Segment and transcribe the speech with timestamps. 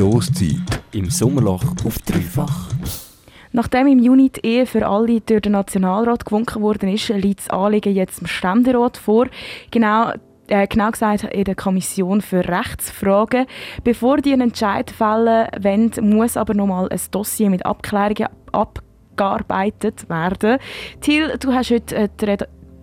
[0.00, 0.80] Stoßzeit.
[0.92, 2.70] Im Sommerloch auf dreifach.
[3.52, 7.50] Nachdem im Juni die Ehe für alle durch den Nationalrat gewunken worden ist, liegt das
[7.50, 9.26] Anliegen jetzt im Ständerat vor.
[9.70, 10.12] Genau
[10.48, 13.44] äh, genau gesagt in der Kommission für Rechtsfragen.
[13.84, 20.08] Bevor die einen Entscheid fällen wollen, muss aber noch mal ein Dossier mit Abklärungen abgearbeitet
[20.08, 20.56] werden.
[21.02, 22.36] Till, du hast heute äh, die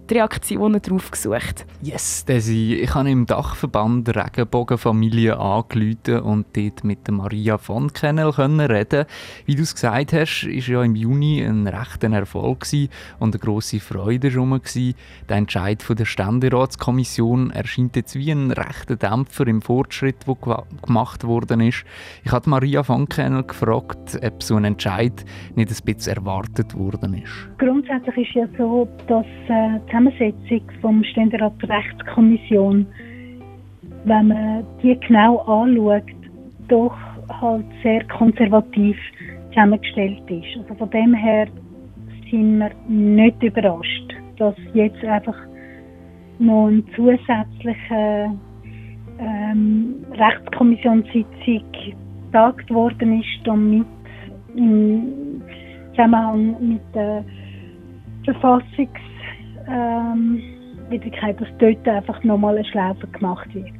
[0.09, 1.65] die Reaktionen darauf gesucht.
[1.81, 2.75] Yes, Desi.
[2.81, 9.05] Ich habe im Dachverband Regenbogenfamilie angerufen und dort mit Maria von Kennel reden.
[9.45, 12.65] Wie du es gesagt hast, war ja im Juni ein rechter Erfolg
[13.19, 14.59] und eine grosse Freude herum.
[15.29, 21.23] Der Entscheid von der Ständeratskommission erscheint jetzt wie ein rechter Dämpfer im Fortschritt, der gemacht
[21.23, 21.83] worden ist.
[22.23, 27.13] Ich habe Maria von Kennel gefragt, ob so ein Entscheid nicht ein bisschen erwartet worden
[27.15, 27.47] ist.
[27.57, 32.85] Grundsätzlich ist ja so, dass äh, Zusammensetzung vom Ständerat Rechtskommission,
[34.05, 36.03] wenn man die genau anschaut,
[36.67, 36.95] doch
[37.41, 38.95] halt sehr konservativ
[39.49, 40.57] zusammengestellt ist.
[40.61, 41.47] Also von dem her
[42.29, 45.37] sind wir nicht überrascht, dass jetzt einfach
[46.37, 48.31] noch eine zusätzliche
[49.19, 51.63] ähm, Rechtskommissionssitzung
[52.25, 53.87] getagt worden ist, damit
[54.55, 55.41] im
[55.95, 57.25] Zusammenhang mit der
[58.25, 58.99] Verfassungs
[59.69, 60.41] ähm,
[60.89, 63.71] Wirklichkeit, dass dort einfach nochmal eine Schlaufe gemacht wird.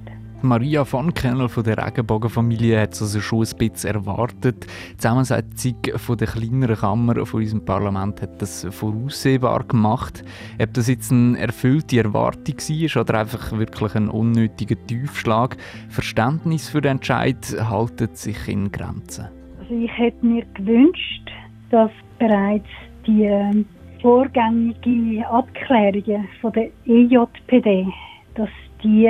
[0.44, 4.68] Maria von Kennel von der Regenbogenfamilie hat es also schon ein bisschen erwartet.
[4.92, 10.24] Die Zusammensetzung von der kleineren Kammer von unserem Parlament hat das voraussehbar gemacht.
[10.62, 15.58] Ob das jetzt eine erfüllte Erwartung war oder einfach wirklich ein unnötiger Tiefschlag,
[15.90, 19.30] Verständnis für den Entscheid haltet sich in Grenzen.
[19.60, 21.32] Also ich hätte mir gewünscht,
[21.72, 22.68] dass bereits
[23.08, 23.66] die
[24.02, 27.88] vorgängige Abklärungen von der EJPD,
[28.36, 28.50] dass
[28.84, 29.10] die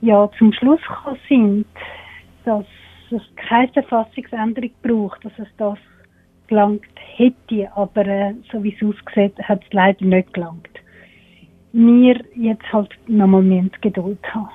[0.00, 1.66] ja zum Schluss gekommen sind,
[2.44, 2.64] dass
[3.10, 5.78] es keine Verfassungsänderung braucht, dass es das
[6.48, 6.82] gelangt
[7.16, 10.68] hätte, aber äh, so wie es aussieht, hat es leider nicht gelangt.
[11.72, 14.50] Wir jetzt halt nochmal Geduld haben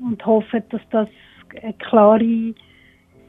[0.00, 1.08] und hoffen, dass das
[1.62, 2.54] eine klare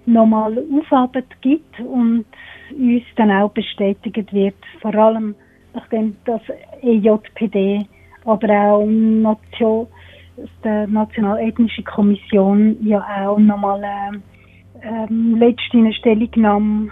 [0.06, 2.25] nochmal Aufarbeit gibt und
[2.72, 5.36] uns dann auch bestätigt wird, vor allem
[5.78, 6.42] nachdem das
[6.82, 7.86] EJPD,
[8.26, 9.88] aber auch Nation,
[10.64, 14.18] die Nationalethnische Kommission ja auch nochmal äh,
[14.84, 16.90] ähm, letzte eine Stellungnahme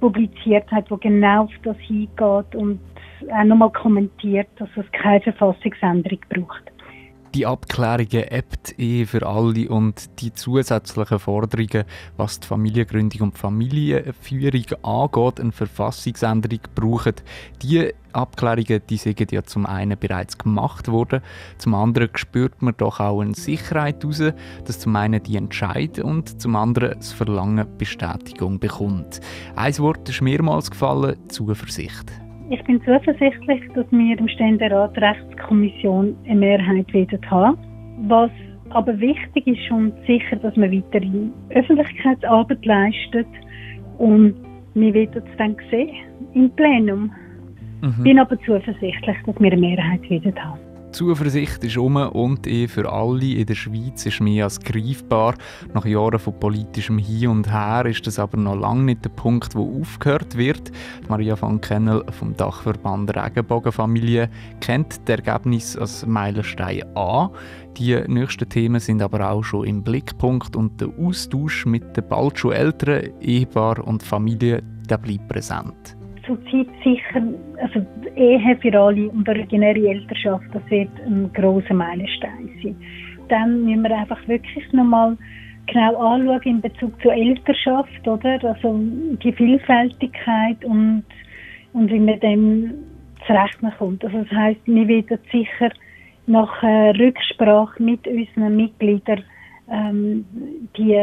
[0.00, 2.80] publiziert hat, wo genau auf das hingeht und
[3.32, 6.73] auch nochmal kommentiert, dass es keine Verfassungsänderung braucht
[7.34, 11.84] die Abklärungen ebbt eh für alle und die zusätzlichen Forderungen,
[12.16, 17.14] was die Familiengründung und die Familienführung angeht, eine Verfassungsänderung brauchen,
[17.60, 21.22] die Abklärungen, die sind ja zum einen bereits gemacht worden,
[21.58, 24.22] zum anderen spürt man doch auch eine Sicherheit heraus,
[24.64, 29.20] dass zum einen die Entscheid und zum anderen das Verlangen Bestätigung bekommt.
[29.56, 32.23] Ein Wort ist mehrmals gefallen, Zuversicht.
[32.50, 37.56] Ich bin zuversichtlich, dass wir im Ständerat Rechtskommission eine Mehrheit werden haben.
[38.06, 38.30] Was
[38.70, 43.26] aber wichtig ist und sicher, dass man weiterhin Öffentlichkeitsarbeit leistet
[43.98, 44.34] und
[44.74, 45.94] wir werden es dann sehen
[46.34, 47.12] im Plenum.
[47.80, 48.02] Mhm.
[48.02, 50.73] Bin aber zuversichtlich, dass wir eine Mehrheit werden haben.
[50.94, 55.34] Zuversicht ist um und eh für alle in der Schweiz ist mehr als greifbar.
[55.74, 59.56] Nach Jahren von politischem Hin und Her ist das aber noch lange nicht der Punkt,
[59.56, 60.70] wo aufgehört wird.
[61.08, 67.30] Maria van Kennel vom Dachverband Regenbogenfamilie kennt das Ergebnis als Meilenstein an.
[67.76, 72.38] Die nächsten Themen sind aber auch schon im Blickpunkt und der Austausch mit den bald
[72.38, 75.96] schon älteren Ehepaar und Familie der bleibt präsent
[76.26, 77.22] zurzeit sicher,
[77.60, 82.76] also die Ehe für alle und originäre Elternschaft, das wird ein grosser Meilenstein sein.
[83.28, 85.16] Dann müssen wir einfach wirklich nochmal
[85.66, 88.38] genau anschauen in Bezug zur Elternschaft, oder?
[88.44, 88.78] Also
[89.22, 91.04] die Vielfältigkeit und,
[91.72, 92.74] und wie man dem
[93.26, 94.04] zurechnen kommt.
[94.04, 95.70] Also das heisst, wir werden sicher
[96.26, 99.22] nach äh, Rücksprache mit unseren Mitgliedern
[99.70, 100.24] ähm,
[100.76, 100.94] die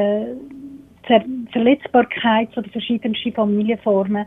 [1.03, 4.26] Ver Verletzbarkeit von den verschiedensten Familienformen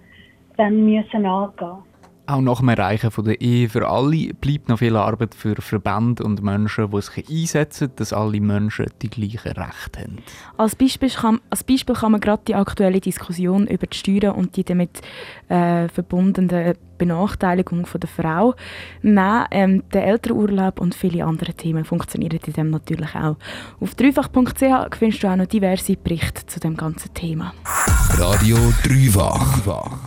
[0.56, 1.83] dann müssen angehen
[2.27, 6.25] auch nach dem Erreichen von der Ehe für alle bleibt noch viel Arbeit für Verbände
[6.25, 10.19] und Menschen, die sich einsetzen, dass alle Menschen die gleichen Rechte haben.
[10.56, 14.56] Als Beispiel kann, als Beispiel kann man gerade die aktuelle Diskussion über die Steuern und
[14.56, 15.03] die damit
[15.49, 18.55] äh, verbundene Benachteiligung von der Frau
[19.03, 19.45] nehmen.
[19.51, 23.37] Ähm, der Elternurlaub und viele andere Themen funktionieren in dem natürlich auch.
[23.81, 27.53] Auf dreifach.ch findest du auch noch diverse Berichte zu dem ganzen Thema.
[28.17, 29.99] Radio Dreifach.